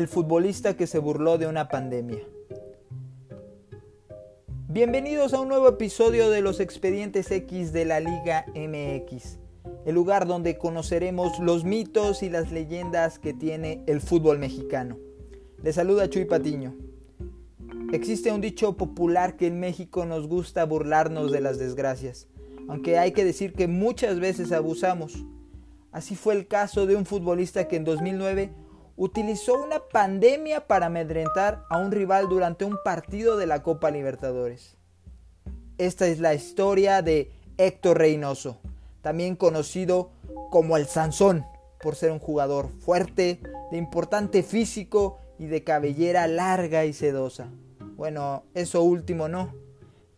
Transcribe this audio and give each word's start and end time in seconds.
el 0.00 0.08
futbolista 0.08 0.78
que 0.78 0.86
se 0.86 0.98
burló 0.98 1.36
de 1.36 1.46
una 1.46 1.68
pandemia. 1.68 2.20
Bienvenidos 4.66 5.34
a 5.34 5.40
un 5.42 5.48
nuevo 5.48 5.68
episodio 5.68 6.30
de 6.30 6.40
los 6.40 6.58
expedientes 6.58 7.30
X 7.30 7.74
de 7.74 7.84
la 7.84 8.00
Liga 8.00 8.46
MX, 8.54 9.38
el 9.84 9.94
lugar 9.94 10.26
donde 10.26 10.56
conoceremos 10.56 11.38
los 11.40 11.64
mitos 11.64 12.22
y 12.22 12.30
las 12.30 12.50
leyendas 12.50 13.18
que 13.18 13.34
tiene 13.34 13.84
el 13.86 14.00
fútbol 14.00 14.38
mexicano. 14.38 14.96
Les 15.62 15.74
saluda 15.74 16.08
Chuy 16.08 16.24
Patiño. 16.24 16.74
Existe 17.92 18.32
un 18.32 18.40
dicho 18.40 18.78
popular 18.78 19.36
que 19.36 19.48
en 19.48 19.60
México 19.60 20.06
nos 20.06 20.28
gusta 20.28 20.64
burlarnos 20.64 21.30
de 21.30 21.42
las 21.42 21.58
desgracias, 21.58 22.26
aunque 22.68 22.96
hay 22.96 23.12
que 23.12 23.26
decir 23.26 23.52
que 23.52 23.68
muchas 23.68 24.18
veces 24.18 24.50
abusamos. 24.50 25.26
Así 25.92 26.16
fue 26.16 26.32
el 26.32 26.46
caso 26.46 26.86
de 26.86 26.96
un 26.96 27.04
futbolista 27.04 27.68
que 27.68 27.76
en 27.76 27.84
2009 27.84 28.54
utilizó 29.00 29.54
una 29.54 29.78
pandemia 29.78 30.66
para 30.66 30.86
amedrentar 30.86 31.64
a 31.70 31.78
un 31.78 31.90
rival 31.90 32.28
durante 32.28 32.66
un 32.66 32.76
partido 32.84 33.38
de 33.38 33.46
la 33.46 33.62
Copa 33.62 33.90
Libertadores. 33.90 34.76
Esta 35.78 36.06
es 36.06 36.20
la 36.20 36.34
historia 36.34 37.00
de 37.00 37.32
Héctor 37.56 37.96
Reynoso, 37.96 38.58
también 39.00 39.36
conocido 39.36 40.10
como 40.50 40.76
el 40.76 40.84
Sansón, 40.84 41.46
por 41.82 41.96
ser 41.96 42.12
un 42.12 42.18
jugador 42.18 42.68
fuerte, 42.68 43.40
de 43.70 43.78
importante 43.78 44.42
físico 44.42 45.18
y 45.38 45.46
de 45.46 45.64
cabellera 45.64 46.26
larga 46.26 46.84
y 46.84 46.92
sedosa. 46.92 47.48
Bueno, 47.96 48.44
eso 48.52 48.82
último 48.82 49.28
no. 49.28 49.54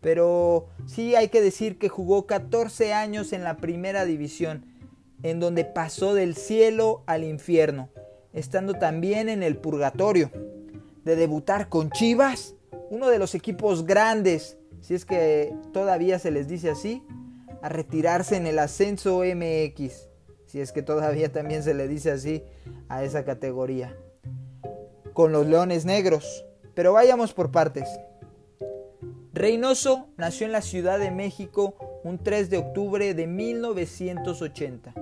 Pero 0.01 0.67
sí 0.87 1.15
hay 1.15 1.29
que 1.29 1.41
decir 1.41 1.79
que 1.79 1.89
jugó 1.89 2.27
14 2.27 2.93
años 2.95 3.33
en 3.33 3.45
la 3.45 3.59
primera 3.59 4.05
división, 4.05 4.67
en 5.23 5.39
donde 5.39 5.65
pasó 5.65 6.15
del 6.15 6.35
cielo 6.35 7.05
al 7.07 7.23
infierno, 7.23 7.89
estando 8.33 8.75
también 8.75 9.29
en 9.29 9.43
el 9.43 9.57
purgatorio. 9.57 10.31
De 11.05 11.17
debutar 11.17 11.69
con 11.69 11.91
Chivas, 11.91 12.55
uno 12.91 13.09
de 13.09 13.19
los 13.19 13.35
equipos 13.35 13.85
grandes, 13.85 14.57
si 14.81 14.95
es 14.95 15.05
que 15.05 15.55
todavía 15.73 16.19
se 16.19 16.31
les 16.31 16.49
dice 16.49 16.71
así, 16.71 17.03
a 17.61 17.69
retirarse 17.69 18.37
en 18.37 18.47
el 18.47 18.59
ascenso 18.59 19.23
MX, 19.25 20.09
si 20.47 20.61
es 20.61 20.73
que 20.73 20.83
todavía 20.83 21.33
también 21.33 21.63
se 21.63 21.75
le 21.75 21.89
dice 21.89 22.11
así 22.11 22.45
a 22.89 23.03
esa 23.03 23.25
categoría, 23.25 23.97
con 25.13 25.33
los 25.33 25.47
Leones 25.47 25.85
Negros. 25.85 26.45
Pero 26.75 26.93
vayamos 26.93 27.33
por 27.33 27.51
partes. 27.51 27.89
Reynoso 29.33 30.09
nació 30.17 30.47
en 30.47 30.53
la 30.53 30.63
Ciudad 30.63 30.99
de 30.99 31.11
México 31.11 32.01
un 32.05 32.19
3 32.19 32.51
de 32.51 32.59
octubre 32.59 33.15
de 33.15 33.27
1980 33.27 34.95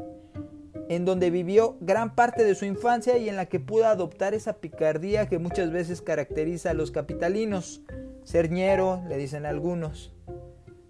en 0.90 1.04
donde 1.04 1.30
vivió 1.30 1.76
gran 1.80 2.16
parte 2.16 2.42
de 2.42 2.56
su 2.56 2.64
infancia 2.64 3.16
y 3.16 3.28
en 3.28 3.36
la 3.36 3.46
que 3.46 3.60
pudo 3.60 3.86
adoptar 3.86 4.34
esa 4.34 4.54
picardía 4.54 5.28
que 5.28 5.38
muchas 5.38 5.70
veces 5.70 6.02
caracteriza 6.02 6.70
a 6.70 6.74
los 6.74 6.90
capitalinos. 6.90 7.80
Cerñero, 8.24 9.00
le 9.08 9.16
dicen 9.16 9.46
algunos. 9.46 10.12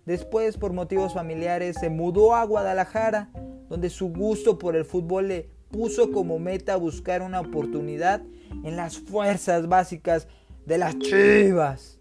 Después, 0.06 0.56
por 0.56 0.72
motivos 0.72 1.12
familiares, 1.12 1.76
se 1.78 1.90
mudó 1.90 2.34
a 2.34 2.44
Guadalajara, 2.44 3.28
donde 3.68 3.90
su 3.90 4.08
gusto 4.08 4.58
por 4.58 4.74
el 4.74 4.86
fútbol 4.86 5.28
le 5.28 5.50
puso 5.70 6.10
como 6.12 6.38
meta 6.38 6.76
buscar 6.76 7.20
una 7.20 7.40
oportunidad 7.40 8.22
en 8.64 8.76
las 8.76 8.96
fuerzas 8.96 9.68
básicas 9.68 10.28
de 10.64 10.78
las 10.78 10.98
Chivas. 10.98 11.98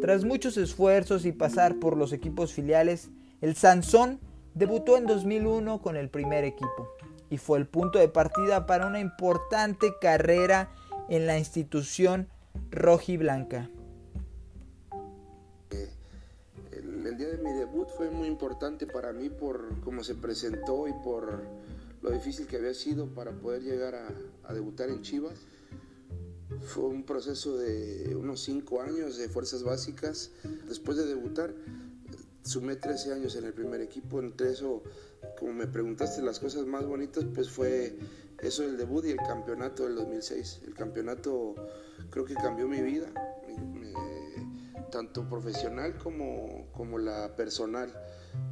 Tras 0.00 0.24
muchos 0.24 0.56
esfuerzos 0.56 1.26
y 1.26 1.32
pasar 1.32 1.78
por 1.80 1.98
los 1.98 2.14
equipos 2.14 2.54
filiales, 2.54 3.10
el 3.42 3.56
Sansón 3.56 4.20
debutó 4.54 4.96
en 4.96 5.04
2001 5.04 5.82
con 5.82 5.96
el 5.96 6.08
primer 6.08 6.44
equipo 6.44 6.95
y 7.30 7.38
fue 7.38 7.58
el 7.58 7.66
punto 7.66 7.98
de 7.98 8.08
partida 8.08 8.66
para 8.66 8.86
una 8.86 9.00
importante 9.00 9.94
carrera 10.00 10.70
en 11.08 11.26
la 11.26 11.38
institución 11.38 12.28
rojiblanca. 12.70 13.70
El, 16.72 17.06
el 17.06 17.16
día 17.16 17.28
de 17.28 17.38
mi 17.38 17.52
debut 17.52 17.88
fue 17.88 18.10
muy 18.10 18.28
importante 18.28 18.86
para 18.86 19.12
mí 19.12 19.28
por 19.28 19.80
cómo 19.80 20.02
se 20.04 20.14
presentó 20.14 20.88
y 20.88 20.92
por 21.04 21.42
lo 22.02 22.10
difícil 22.10 22.46
que 22.46 22.56
había 22.56 22.74
sido 22.74 23.06
para 23.06 23.32
poder 23.32 23.62
llegar 23.62 23.94
a, 23.94 24.08
a 24.44 24.54
debutar 24.54 24.88
en 24.88 25.02
Chivas. 25.02 25.38
Fue 26.62 26.84
un 26.84 27.02
proceso 27.02 27.56
de 27.56 28.14
unos 28.14 28.40
cinco 28.40 28.80
años 28.80 29.16
de 29.16 29.28
fuerzas 29.28 29.62
básicas. 29.62 30.30
Después 30.68 30.96
de 30.96 31.06
debutar, 31.06 31.52
sumé 32.46 32.76
13 32.76 33.12
años 33.12 33.36
en 33.36 33.44
el 33.44 33.52
primer 33.52 33.80
equipo. 33.80 34.20
Entre 34.20 34.52
eso, 34.52 34.82
como 35.38 35.52
me 35.52 35.66
preguntaste 35.66 36.22
las 36.22 36.38
cosas 36.38 36.66
más 36.66 36.86
bonitas, 36.86 37.24
pues 37.34 37.50
fue 37.50 37.98
eso 38.40 38.62
del 38.62 38.76
debut 38.76 39.04
y 39.06 39.10
el 39.10 39.18
campeonato 39.18 39.84
del 39.84 39.96
2006. 39.96 40.62
El 40.66 40.74
campeonato 40.74 41.54
creo 42.10 42.24
que 42.24 42.34
cambió 42.34 42.68
mi 42.68 42.80
vida, 42.80 43.08
tanto 44.90 45.28
profesional 45.28 45.98
como, 45.98 46.68
como 46.72 46.98
la 46.98 47.34
personal. 47.36 47.92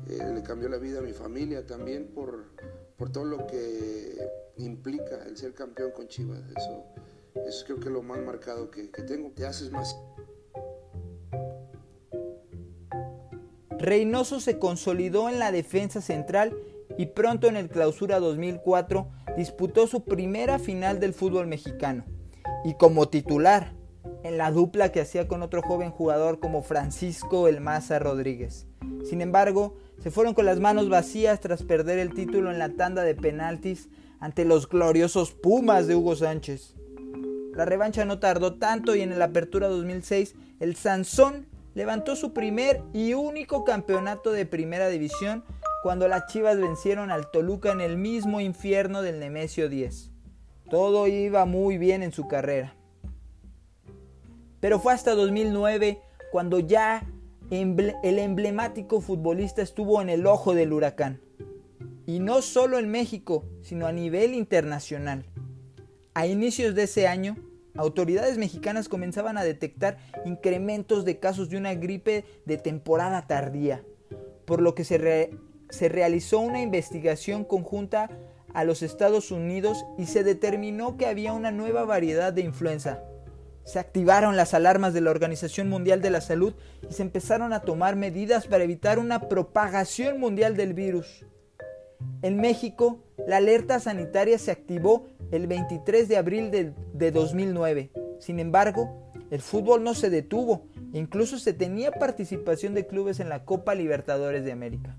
Eh, 0.09 0.33
le 0.34 0.43
cambió 0.43 0.69
la 0.69 0.78
vida 0.78 0.99
a 0.99 1.03
mi 1.03 1.12
familia 1.12 1.66
también 1.66 2.09
por, 2.09 2.44
por 2.97 3.12
todo 3.12 3.25
lo 3.25 3.47
que 3.47 4.16
implica 4.56 5.25
el 5.27 5.37
ser 5.37 5.54
campeón 5.54 5.93
con 5.93 6.09
Chivas. 6.09 6.41
Eso, 6.56 6.84
eso 7.47 7.65
creo 7.66 7.81
que 7.81 7.87
es 7.87 7.93
lo 7.93 8.03
más 8.03 8.21
marcado 8.21 8.71
que, 8.71 8.91
que 8.91 9.03
tengo. 9.03 9.31
Te 9.31 9.47
haces 9.47 9.71
más 9.71 9.97
Reynoso 13.84 14.41
se 14.41 14.59
consolidó 14.59 15.28
en 15.28 15.39
la 15.39 15.53
defensa 15.53 16.00
central 16.00 16.56
y 16.97 17.06
pronto 17.06 17.49
en 17.49 17.56
el 17.56 17.69
Clausura 17.69 18.19
2004 18.19 19.11
disputó 19.37 19.87
su 19.87 20.05
primera 20.05 20.59
final 20.59 21.00
del 21.00 21.12
fútbol 21.12 21.47
mexicano 21.47 22.06
y 22.65 22.75
como 22.75 23.11
titular 23.11 23.75
en 24.22 24.39
la 24.39 24.50
dupla 24.50 24.91
que 24.91 25.03
hacía 25.03 25.28
con 25.28 25.43
otro 25.43 25.61
joven 25.61 25.91
jugador 25.91 26.41
como 26.41 26.62
Francisco 26.62 27.47
El 27.47 27.61
Maza 27.61 27.99
Rodríguez. 27.99 28.67
Sin 29.05 29.21
embargo, 29.21 29.77
se 30.03 30.11
fueron 30.11 30.33
con 30.33 30.47
las 30.47 30.61
manos 30.61 30.89
vacías 30.89 31.41
tras 31.41 31.62
perder 31.62 31.99
el 31.99 32.15
título 32.15 32.51
en 32.51 32.59
la 32.59 32.71
tanda 32.71 33.03
de 33.03 33.15
penaltis 33.15 33.91
ante 34.19 34.47
los 34.47 34.66
gloriosos 34.66 35.33
Pumas 35.33 35.87
de 35.87 35.95
Hugo 35.95 36.16
Sánchez. 36.16 36.75
La 37.55 37.66
revancha 37.66 38.06
no 38.06 38.19
tardó 38.19 38.55
tanto 38.55 38.97
y 38.97 39.03
en 39.03 39.19
la 39.19 39.27
Apertura 39.27 39.69
2006 39.69 40.34
el 40.59 40.75
Sansón 40.75 41.53
levantó 41.75 42.17
su 42.17 42.33
primer 42.33 42.83
y 42.93 43.15
único 43.15 43.65
campeonato 43.65 44.33
de 44.33 44.47
primera 44.47 44.89
división 44.89 45.45
cuando 45.83 46.09
las 46.09 46.27
Chivas 46.27 46.59
vencieron 46.59 47.11
al 47.11 47.31
Toluca 47.31 47.73
en 47.73 47.81
el 47.81 47.99
mismo 47.99 48.41
infierno 48.41 49.03
del 49.03 49.21
Nemesio 49.21 49.69
10. 49.69 50.11
Todo 50.71 51.07
iba 51.07 51.45
muy 51.45 51.77
bien 51.77 52.03
en 52.03 52.13
su 52.13 52.27
carrera. 52.27 52.75
Pero 54.61 54.79
fue 54.79 54.95
hasta 54.95 55.15
2009 55.15 56.01
cuando 56.33 56.59
ya 56.59 57.07
el 57.51 58.19
emblemático 58.19 59.01
futbolista 59.01 59.61
estuvo 59.61 60.01
en 60.01 60.09
el 60.09 60.27
ojo 60.27 60.55
del 60.55 60.73
huracán. 60.73 61.21
Y 62.07 62.19
no 62.19 62.41
solo 62.43 62.79
en 62.79 62.91
México, 62.91 63.45
sino 63.63 63.87
a 63.87 63.93
nivel 63.93 64.34
internacional. 64.34 65.27
A 66.15 66.27
inicios 66.27 66.75
de 66.75 66.84
ese 66.84 67.09
año, 67.09 67.37
autoridades 67.77 68.39
mexicanas 68.39 68.89
comenzaban 68.89 69.37
a 69.37 69.45
detectar 69.45 69.99
incrementos 70.25 71.05
de 71.05 71.19
casos 71.19 71.49
de 71.49 71.57
una 71.57 71.75
gripe 71.75 72.25
de 72.45 72.57
temporada 72.57 73.27
tardía, 73.27 73.85
por 74.45 74.61
lo 74.61 74.75
que 74.75 74.85
se, 74.85 74.99
realizó 75.89 76.41
una 76.41 76.61
investigación 76.61 77.45
conjunta 77.45 78.11
a 78.53 78.65
los 78.65 78.83
Estados 78.83 79.31
Unidos 79.31 79.84
y 79.99 80.07
se 80.07 80.23
determinó 80.23 80.97
que 80.97 81.07
había 81.07 81.33
una 81.33 81.51
nueva 81.51 81.84
variedad 81.84 82.33
de 82.33 82.43
influenza. 82.43 83.03
Se 83.65 83.79
activaron 83.79 84.37
las 84.37 84.53
alarmas 84.53 84.93
de 84.93 85.01
la 85.01 85.11
Organización 85.11 85.69
Mundial 85.69 86.03
de 86.03 86.11
la 86.11 86.21
Salud 86.21 86.55
y 86.89 86.93
se 86.93 87.03
empezaron 87.03 87.53
a 87.53 87.60
tomar 87.60 87.97
medidas 87.97 88.47
para 88.47 88.63
evitar 88.63 88.98
una 88.98 89.28
propagación 89.28 90.21
mundial 90.21 90.54
del 90.57 90.75
virus. 90.75 91.25
En 92.22 92.37
México, 92.37 93.03
la 93.27 93.39
alerta 93.39 93.81
sanitaria 93.81 94.39
se 94.39 94.51
activó 94.51 95.07
el 95.30 95.47
23 95.47 96.09
de 96.09 96.16
abril 96.16 96.50
de, 96.50 97.10
2009. 97.10 97.91
Sin 98.18 98.38
embargo, 98.38 99.12
el 99.30 99.41
fútbol 99.41 99.82
no 99.82 99.94
se 99.94 100.10
detuvo, 100.10 100.66
incluso 100.92 101.38
se 101.38 101.53
tenía 101.53 101.91
participación 101.92 102.74
de 102.74 102.86
clubes 102.86 103.21
en 103.21 103.28
la 103.28 103.44
Copa 103.44 103.74
Libertadores 103.74 104.44
de 104.44 104.53
América. 104.53 104.97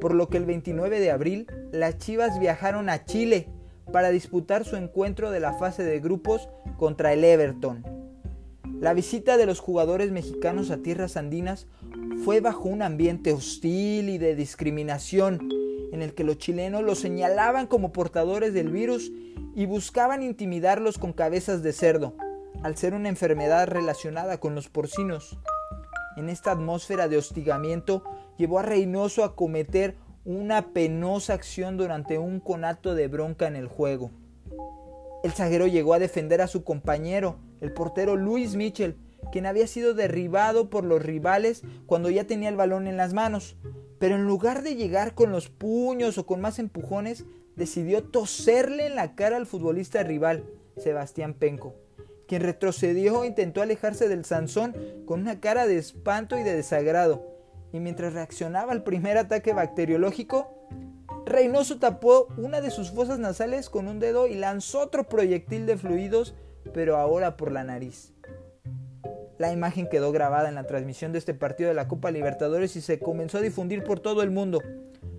Por 0.00 0.14
lo 0.14 0.28
que 0.28 0.38
el 0.38 0.46
29 0.46 1.00
de 1.00 1.10
abril, 1.10 1.46
las 1.72 1.98
Chivas 1.98 2.38
viajaron 2.38 2.88
a 2.88 3.04
Chile 3.04 3.48
para 3.92 4.10
disputar 4.10 4.64
su 4.64 4.76
encuentro 4.76 5.30
de 5.30 5.40
la 5.40 5.54
fase 5.54 5.82
de 5.82 6.00
grupos 6.00 6.48
contra 6.76 7.12
el 7.12 7.24
Everton. 7.24 7.84
La 8.80 8.92
visita 8.92 9.36
de 9.36 9.46
los 9.46 9.60
jugadores 9.60 10.10
mexicanos 10.10 10.70
a 10.70 10.78
tierras 10.78 11.16
andinas 11.16 11.66
fue 12.24 12.40
bajo 12.40 12.68
un 12.68 12.82
ambiente 12.82 13.32
hostil 13.32 14.08
y 14.08 14.18
de 14.18 14.34
discriminación 14.34 15.48
en 15.94 16.02
el 16.02 16.12
que 16.12 16.24
los 16.24 16.38
chilenos 16.38 16.82
los 16.82 16.98
señalaban 16.98 17.68
como 17.68 17.92
portadores 17.92 18.52
del 18.52 18.68
virus 18.68 19.12
y 19.54 19.66
buscaban 19.66 20.24
intimidarlos 20.24 20.98
con 20.98 21.12
cabezas 21.12 21.62
de 21.62 21.72
cerdo, 21.72 22.16
al 22.64 22.76
ser 22.76 22.94
una 22.94 23.08
enfermedad 23.08 23.68
relacionada 23.68 24.38
con 24.38 24.56
los 24.56 24.68
porcinos. 24.68 25.38
En 26.16 26.28
esta 26.28 26.50
atmósfera 26.50 27.06
de 27.06 27.16
hostigamiento 27.16 28.02
llevó 28.36 28.58
a 28.58 28.62
Reynoso 28.62 29.22
a 29.22 29.36
cometer 29.36 29.94
una 30.24 30.72
penosa 30.72 31.34
acción 31.34 31.76
durante 31.76 32.18
un 32.18 32.40
conato 32.40 32.96
de 32.96 33.06
bronca 33.06 33.46
en 33.46 33.54
el 33.54 33.68
juego. 33.68 34.10
El 35.22 35.30
zaguero 35.30 35.68
llegó 35.68 35.94
a 35.94 36.00
defender 36.00 36.42
a 36.42 36.48
su 36.48 36.64
compañero, 36.64 37.36
el 37.60 37.72
portero 37.72 38.16
Luis 38.16 38.56
Mitchell, 38.56 38.96
quien 39.34 39.46
había 39.46 39.66
sido 39.66 39.94
derribado 39.94 40.70
por 40.70 40.84
los 40.84 41.02
rivales 41.02 41.62
cuando 41.86 42.08
ya 42.08 42.24
tenía 42.24 42.48
el 42.50 42.56
balón 42.56 42.86
en 42.86 42.96
las 42.96 43.14
manos. 43.14 43.56
Pero 43.98 44.14
en 44.14 44.26
lugar 44.26 44.62
de 44.62 44.76
llegar 44.76 45.16
con 45.16 45.32
los 45.32 45.48
puños 45.48 46.18
o 46.18 46.24
con 46.24 46.40
más 46.40 46.60
empujones, 46.60 47.24
decidió 47.56 48.04
toserle 48.04 48.86
en 48.86 48.94
la 48.94 49.16
cara 49.16 49.36
al 49.36 49.46
futbolista 49.46 50.04
rival, 50.04 50.44
Sebastián 50.76 51.34
Penco, 51.34 51.74
quien 52.28 52.42
retrocedió 52.42 53.24
e 53.24 53.26
intentó 53.26 53.60
alejarse 53.60 54.06
del 54.06 54.24
Sansón 54.24 54.76
con 55.04 55.22
una 55.22 55.40
cara 55.40 55.66
de 55.66 55.78
espanto 55.78 56.38
y 56.38 56.44
de 56.44 56.54
desagrado. 56.54 57.26
Y 57.72 57.80
mientras 57.80 58.12
reaccionaba 58.12 58.70
al 58.70 58.84
primer 58.84 59.18
ataque 59.18 59.52
bacteriológico, 59.52 60.68
Reynoso 61.26 61.80
tapó 61.80 62.28
una 62.36 62.60
de 62.60 62.70
sus 62.70 62.92
fosas 62.92 63.18
nasales 63.18 63.68
con 63.68 63.88
un 63.88 63.98
dedo 63.98 64.28
y 64.28 64.36
lanzó 64.36 64.78
otro 64.78 65.08
proyectil 65.08 65.66
de 65.66 65.76
fluidos, 65.76 66.36
pero 66.72 66.98
ahora 66.98 67.36
por 67.36 67.50
la 67.50 67.64
nariz. 67.64 68.13
La 69.38 69.52
imagen 69.52 69.88
quedó 69.88 70.12
grabada 70.12 70.48
en 70.48 70.54
la 70.54 70.66
transmisión 70.66 71.12
de 71.12 71.18
este 71.18 71.34
partido 71.34 71.68
de 71.68 71.74
la 71.74 71.88
Copa 71.88 72.10
Libertadores 72.10 72.76
y 72.76 72.80
se 72.80 73.00
comenzó 73.00 73.38
a 73.38 73.40
difundir 73.40 73.82
por 73.82 73.98
todo 73.98 74.22
el 74.22 74.30
mundo, 74.30 74.62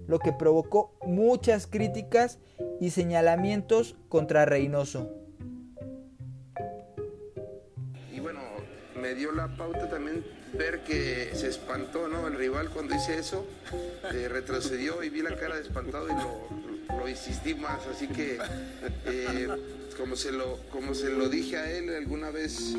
lo 0.08 0.20
que 0.20 0.32
provocó 0.32 0.98
muchas 1.06 1.68
críticas 1.68 2.40
y 2.80 2.92
señalamientos 2.92 3.96
contra 4.08 4.46
Reynoso. 4.46 5.12
Y 8.14 8.20
bueno, 8.22 8.40
me 9.02 9.16
dio 9.16 9.34
la 9.34 9.48
pauta 9.58 9.90
también 9.90 10.24
ver 10.54 10.82
que 10.86 11.32
se 11.34 11.50
espantó, 11.50 12.08
¿no? 12.08 12.28
El 12.28 12.36
rival 12.36 12.70
cuando 12.70 12.96
hice 12.96 13.20
eso, 13.20 13.46
eh, 14.14 14.30
retrocedió 14.30 15.04
y 15.04 15.10
vi 15.10 15.22
la 15.22 15.36
cara 15.36 15.56
de 15.56 15.64
espantado 15.64 16.08
y 16.08 16.14
lo, 16.98 17.10
insistí 17.10 17.54
más. 17.54 17.86
Así 17.88 18.08
que, 18.08 18.40
eh, 19.06 19.48
como, 19.98 20.16
se 20.16 20.32
lo, 20.32 20.58
como 20.72 20.96
se 20.96 21.10
lo 21.10 21.28
dije 21.28 21.58
a 21.58 21.70
él, 21.70 21.94
alguna 21.94 22.32
vez 22.32 22.76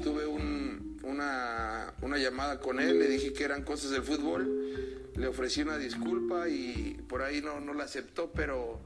tuve 0.00 0.26
una, 0.26 1.92
una 2.02 2.18
llamada 2.18 2.60
con 2.60 2.80
él, 2.80 2.98
le 2.98 3.08
dije 3.08 3.32
que 3.32 3.44
eran 3.44 3.62
cosas 3.62 3.90
del 3.90 4.02
fútbol, 4.02 5.10
le 5.16 5.26
ofrecí 5.26 5.62
una 5.62 5.76
disculpa 5.76 6.48
y 6.48 7.00
por 7.08 7.22
ahí 7.22 7.40
no, 7.40 7.60
no 7.60 7.74
la 7.74 7.84
aceptó, 7.84 8.30
pero 8.32 8.80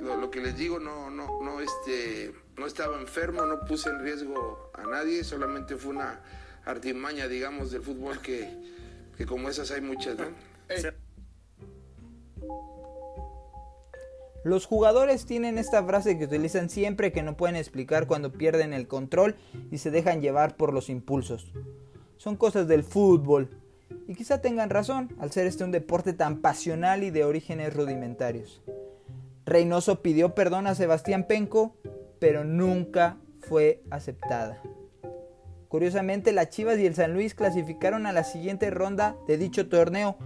lo, 0.00 0.16
lo, 0.16 0.30
que 0.30 0.40
les 0.40 0.56
digo, 0.56 0.78
no, 0.78 1.10
no, 1.10 1.42
no, 1.42 1.60
este, 1.60 2.34
no 2.56 2.66
estaba 2.66 3.00
enfermo, 3.00 3.46
no 3.46 3.60
puse 3.60 3.88
en 3.88 4.00
riesgo 4.00 4.70
a 4.74 4.84
nadie, 4.86 5.24
solamente 5.24 5.76
fue 5.76 5.92
una 5.92 6.20
artimaña, 6.64 7.28
digamos, 7.28 7.70
del 7.70 7.82
fútbol 7.82 8.20
que, 8.20 8.48
que 9.16 9.26
como 9.26 9.48
esas 9.48 9.70
hay 9.70 9.80
muchas, 9.80 10.16
¿no? 10.18 10.26
Los 14.44 14.66
jugadores 14.66 15.24
tienen 15.24 15.56
esta 15.56 15.84
frase 15.84 16.18
que 16.18 16.24
utilizan 16.24 16.68
siempre 16.68 17.12
que 17.12 17.22
no 17.22 17.36
pueden 17.36 17.56
explicar 17.56 18.06
cuando 18.06 18.32
pierden 18.32 18.72
el 18.72 18.88
control 18.88 19.36
y 19.70 19.78
se 19.78 19.90
dejan 19.90 20.20
llevar 20.20 20.56
por 20.56 20.72
los 20.72 20.88
impulsos. 20.88 21.52
Son 22.16 22.36
cosas 22.36 22.66
del 22.66 22.82
fútbol. 22.82 23.50
Y 24.08 24.14
quizá 24.14 24.40
tengan 24.40 24.70
razón 24.70 25.14
al 25.20 25.30
ser 25.30 25.46
este 25.46 25.64
un 25.64 25.70
deporte 25.70 26.12
tan 26.12 26.40
pasional 26.40 27.04
y 27.04 27.10
de 27.10 27.24
orígenes 27.24 27.74
rudimentarios. 27.74 28.62
Reynoso 29.44 30.02
pidió 30.02 30.34
perdón 30.34 30.66
a 30.66 30.74
Sebastián 30.74 31.26
Penco, 31.28 31.76
pero 32.18 32.42
nunca 32.42 33.18
fue 33.40 33.82
aceptada. 33.90 34.60
Curiosamente, 35.68 36.32
las 36.32 36.50
Chivas 36.50 36.78
y 36.78 36.86
el 36.86 36.94
San 36.94 37.14
Luis 37.14 37.34
clasificaron 37.34 38.06
a 38.06 38.12
la 38.12 38.24
siguiente 38.24 38.70
ronda 38.70 39.16
de 39.26 39.38
dicho 39.38 39.68
torneo, 39.68 40.16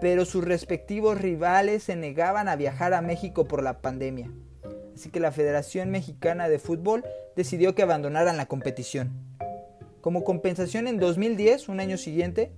pero 0.00 0.24
sus 0.24 0.44
respectivos 0.44 1.20
rivales 1.20 1.82
se 1.84 1.96
negaban 1.96 2.48
a 2.48 2.56
viajar 2.56 2.94
a 2.94 3.02
México 3.02 3.44
por 3.44 3.62
la 3.62 3.80
pandemia. 3.80 4.30
Así 4.94 5.10
que 5.10 5.20
la 5.20 5.32
Federación 5.32 5.90
Mexicana 5.90 6.48
de 6.48 6.58
Fútbol 6.58 7.04
decidió 7.36 7.74
que 7.74 7.82
abandonaran 7.82 8.36
la 8.36 8.46
competición. 8.46 9.12
Como 10.00 10.24
compensación 10.24 10.86
en 10.88 10.98
2010, 10.98 11.68
un 11.68 11.80
año 11.80 11.98
siguiente, 11.98 12.52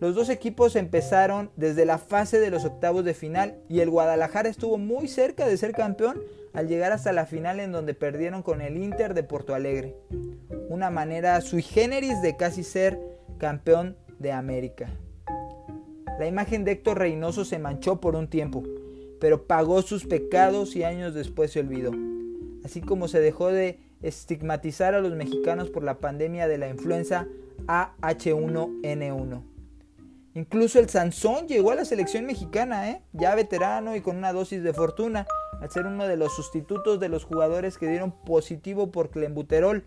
los 0.00 0.14
dos 0.14 0.30
equipos 0.30 0.76
empezaron 0.76 1.50
desde 1.56 1.84
la 1.84 1.98
fase 1.98 2.40
de 2.40 2.50
los 2.50 2.64
octavos 2.64 3.04
de 3.04 3.14
final 3.14 3.58
y 3.68 3.80
el 3.80 3.90
Guadalajara 3.90 4.48
estuvo 4.48 4.78
muy 4.78 5.08
cerca 5.08 5.46
de 5.46 5.56
ser 5.56 5.72
campeón 5.72 6.20
al 6.54 6.68
llegar 6.68 6.92
hasta 6.92 7.12
la 7.12 7.26
final 7.26 7.60
en 7.60 7.72
donde 7.72 7.94
perdieron 7.94 8.42
con 8.42 8.62
el 8.62 8.76
Inter 8.78 9.14
de 9.14 9.22
Porto 9.22 9.54
Alegre 9.54 9.94
una 10.70 10.88
manera 10.88 11.40
sui 11.40 11.62
generis 11.62 12.22
de 12.22 12.36
casi 12.36 12.62
ser 12.62 12.98
campeón 13.38 13.96
de 14.20 14.30
América. 14.30 14.88
La 16.20 16.26
imagen 16.26 16.66
de 16.66 16.72
Héctor 16.72 16.98
Reynoso 16.98 17.46
se 17.46 17.58
manchó 17.58 17.98
por 17.98 18.14
un 18.14 18.28
tiempo, 18.28 18.62
pero 19.20 19.46
pagó 19.46 19.80
sus 19.80 20.04
pecados 20.04 20.76
y 20.76 20.84
años 20.84 21.14
después 21.14 21.50
se 21.50 21.60
olvidó. 21.60 21.92
Así 22.62 22.82
como 22.82 23.08
se 23.08 23.20
dejó 23.20 23.48
de 23.48 23.78
estigmatizar 24.02 24.94
a 24.94 25.00
los 25.00 25.14
mexicanos 25.14 25.70
por 25.70 25.82
la 25.82 25.96
pandemia 25.96 26.46
de 26.46 26.58
la 26.58 26.68
influenza 26.68 27.26
AH1N1. 27.66 29.42
Incluso 30.34 30.78
el 30.78 30.90
Sansón 30.90 31.48
llegó 31.48 31.70
a 31.70 31.76
la 31.76 31.86
selección 31.86 32.26
mexicana, 32.26 32.90
¿eh? 32.90 33.00
ya 33.14 33.34
veterano 33.34 33.96
y 33.96 34.02
con 34.02 34.18
una 34.18 34.34
dosis 34.34 34.62
de 34.62 34.74
fortuna, 34.74 35.26
al 35.62 35.70
ser 35.70 35.86
uno 35.86 36.06
de 36.06 36.18
los 36.18 36.36
sustitutos 36.36 37.00
de 37.00 37.08
los 37.08 37.24
jugadores 37.24 37.78
que 37.78 37.88
dieron 37.88 38.12
positivo 38.26 38.90
por 38.90 39.08
clenbuterol 39.08 39.86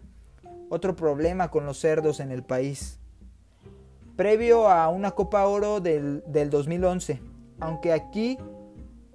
otro 0.70 0.96
problema 0.96 1.52
con 1.52 1.68
los 1.68 1.78
cerdos 1.78 2.20
en 2.20 2.32
el 2.32 2.42
país. 2.42 2.98
Previo 4.16 4.70
a 4.70 4.90
una 4.90 5.12
Copa 5.12 5.48
Oro 5.48 5.80
del, 5.80 6.22
2011, 6.52 7.20
aunque 7.60 7.92
aquí 7.92 8.38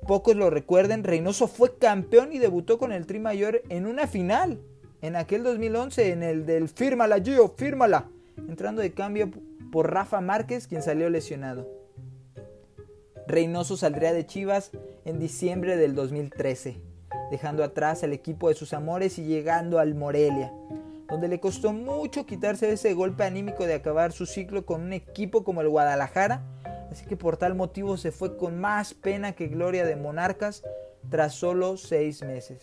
pocos 0.09 0.35
lo 0.35 0.50
recuerden, 0.50 1.05
Reynoso 1.05 1.47
fue 1.47 1.79
campeón 1.79 2.33
y 2.33 2.39
debutó 2.39 2.79
con 2.79 2.91
el 2.91 3.06
Tri 3.06 3.21
Mayor 3.21 3.62
en 3.69 3.87
una 3.87 4.09
final, 4.09 4.61
en 5.00 5.15
aquel 5.15 5.45
2011, 5.45 6.11
en 6.11 6.23
el 6.25 6.47
del 6.47 6.69
Fírmala 6.69 7.21
Gio, 7.21 7.55
fírmala, 7.56 8.09
entrando 8.49 8.83
de 8.83 8.93
cambio 8.93 9.31
por 9.71 9.93
Rafa 9.93 10.21
Márquez, 10.21 10.67
quien 10.67 10.83
salió 10.83 11.09
lesionado. 11.11 11.69
Reynoso 13.29 13.77
saldría 13.77 14.12
de 14.12 14.27
Chivas 14.27 14.73
en 15.05 15.21
diciembre 15.21 15.77
del 15.77 15.95
2013, 15.95 16.81
dejando 17.31 17.62
atrás 17.62 18.03
al 18.03 18.12
equipo 18.12 18.49
de 18.49 18.56
sus 18.56 18.73
amores 18.73 19.17
y 19.21 19.25
llegando 19.27 19.79
al 19.79 19.95
Morelia, 19.95 20.53
donde 21.09 21.29
le 21.29 21.41
costó 21.41 21.73
mucho 21.73 22.27
quitarse 22.27 22.71
ese 22.71 22.93
golpe 22.93 23.25
anímico 23.25 23.65
de 23.65 23.75
acabar 23.75 24.13
su 24.13 24.27
ciclo 24.27 24.67
con 24.67 24.83
un 24.83 24.93
equipo 24.93 25.43
como 25.43 25.63
el 25.63 25.69
Guadalajara, 25.69 26.43
así 26.91 27.07
que 27.07 27.17
por 27.17 27.37
tal 27.37 27.55
motivo 27.55 27.97
se 27.97 28.12
fue 28.12 28.37
con 28.37 28.61
más 28.61 28.95
pena 28.95 29.33
que 29.33 29.49
gloria 29.49 29.87
de 29.87 29.97
Monarcas 29.97 30.62
tras 31.09 31.35
solo 31.35 31.77
seis 31.77 32.23
meses. 32.23 32.61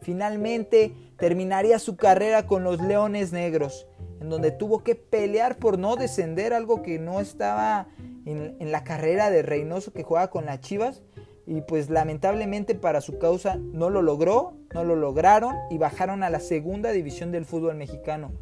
Finalmente 0.00 0.94
terminaría 1.18 1.78
su 1.78 1.96
carrera 1.96 2.46
con 2.46 2.64
los 2.64 2.80
Leones 2.80 3.32
Negros, 3.32 3.86
en 4.20 4.30
donde 4.30 4.50
tuvo 4.50 4.82
que 4.82 4.94
pelear 4.94 5.58
por 5.58 5.78
no 5.78 5.96
descender, 5.96 6.54
algo 6.54 6.82
que 6.82 6.98
no 6.98 7.20
estaba 7.20 7.88
en, 8.24 8.56
en 8.58 8.72
la 8.72 8.84
carrera 8.84 9.30
de 9.30 9.42
Reynoso 9.42 9.92
que 9.92 10.02
juega 10.02 10.30
con 10.30 10.46
las 10.46 10.60
Chivas, 10.60 11.02
y 11.46 11.60
pues 11.62 11.90
lamentablemente 11.90 12.74
para 12.74 13.00
su 13.00 13.18
causa 13.18 13.56
no 13.56 13.90
lo 13.90 14.00
logró, 14.02 14.57
no 14.74 14.84
lo 14.84 14.96
lograron 14.96 15.56
y 15.70 15.78
bajaron 15.78 16.22
a 16.22 16.30
la 16.30 16.40
segunda 16.40 16.90
división 16.90 17.32
del 17.32 17.44
fútbol 17.44 17.76
mexicano, 17.76 18.32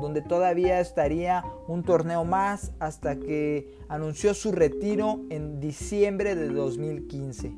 donde 0.00 0.22
todavía 0.22 0.80
estaría 0.80 1.44
un 1.68 1.82
torneo 1.82 2.24
más 2.24 2.72
hasta 2.78 3.16
que 3.16 3.78
anunció 3.88 4.34
su 4.34 4.52
retiro 4.52 5.20
en 5.30 5.60
diciembre 5.60 6.34
de 6.34 6.48
2015. 6.48 7.52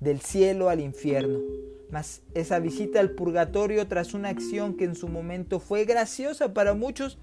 Del 0.00 0.20
cielo 0.20 0.68
al 0.68 0.80
infierno. 0.80 1.38
Mas 1.90 2.22
esa 2.34 2.58
visita 2.58 3.00
al 3.00 3.10
purgatorio 3.10 3.86
tras 3.86 4.12
una 4.12 4.28
acción 4.28 4.76
que 4.76 4.84
en 4.84 4.94
su 4.94 5.08
momento 5.08 5.60
fue 5.60 5.84
graciosa 5.84 6.52
para 6.52 6.74
muchos, 6.74 7.18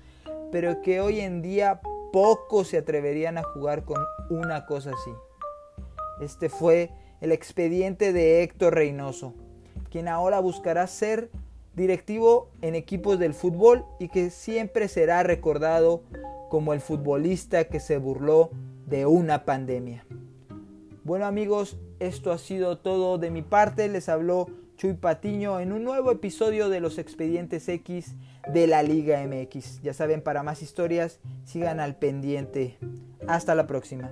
pero 0.52 0.82
que 0.82 1.02
hoy 1.02 1.20
en 1.20 1.42
día 1.42 1.82
pocos 2.12 2.70
se 2.70 2.78
atreverían 2.78 3.38
a 3.38 3.44
jugar 3.44 3.84
con 3.84 4.02
una 4.30 4.66
cosa 4.66 4.92
así. 4.92 5.12
Este 6.22 6.50
fue 6.50 6.92
el 7.22 7.32
expediente 7.32 8.14
de 8.14 8.44
Héctor 8.44 8.76
Reynoso, 8.76 9.34
quien 9.94 10.08
ahora 10.08 10.40
buscará 10.40 10.88
ser 10.88 11.30
directivo 11.76 12.50
en 12.64 12.74
equipos 12.74 13.20
del 13.20 13.36
fútbol 13.36 13.86
y 14.00 14.10
que 14.10 14.32
siempre 14.32 14.88
será 14.88 15.22
recordado 15.22 16.02
como 16.50 16.74
el 16.74 16.82
futbolista 16.82 17.66
que 17.66 17.80
se 17.80 18.00
burló 18.00 18.50
de 18.88 19.06
una 19.06 19.46
pandemia. 19.46 20.04
Bueno 21.04 21.28
amigos, 21.28 21.78
esto 22.00 22.32
ha 22.32 22.40
sido 22.40 22.80
todo 22.80 23.20
de 23.20 23.30
mi 23.30 23.44
parte. 23.44 23.88
Les 23.88 24.10
habló 24.10 24.48
Chuy 24.78 24.94
Patiño 24.94 25.60
en 25.60 25.72
un 25.72 25.84
nuevo 25.84 26.10
episodio 26.10 26.70
de 26.70 26.80
los 26.80 26.98
expedientes 26.98 27.70
X 27.70 28.16
de 28.52 28.66
la 28.66 28.82
Liga 28.82 29.24
MX. 29.28 29.84
Ya 29.84 29.94
saben, 29.94 30.24
para 30.24 30.42
más 30.42 30.64
historias, 30.64 31.20
sigan 31.46 31.80
al 31.80 31.98
pendiente. 31.98 32.80
Hasta 33.28 33.54
la 33.54 33.68
próxima. 33.68 34.12